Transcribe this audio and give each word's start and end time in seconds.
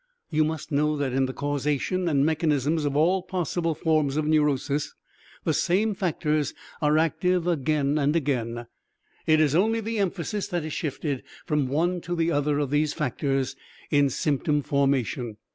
You 0.31 0.43
must 0.43 0.71
know 0.71 0.97
that 0.97 1.13
in 1.13 1.27
the 1.27 1.31
causation 1.31 2.09
and 2.09 2.25
mechanisms 2.25 2.85
of 2.85 2.95
all 2.95 3.21
possible 3.21 3.75
forms 3.75 4.17
of 4.17 4.25
neurosis, 4.25 4.95
the 5.43 5.53
same 5.53 5.93
factors 5.93 6.55
are 6.81 6.97
active 6.97 7.45
again 7.45 7.99
and 7.99 8.15
again; 8.15 8.65
it 9.27 9.39
is 9.39 9.53
only 9.53 9.79
the 9.79 9.99
emphasis 9.99 10.47
that 10.47 10.65
is 10.65 10.73
shifted 10.73 11.21
from 11.45 11.67
one 11.67 12.01
to 12.01 12.15
the 12.15 12.31
other 12.31 12.57
of 12.57 12.71
these 12.71 12.93
factors 12.93 13.55
in 13.91 14.09
symptom 14.09 14.63
formation. 14.63 15.37